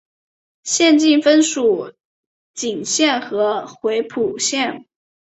[0.63, 1.93] 县境分属
[2.55, 4.87] 鄞县和回浦县。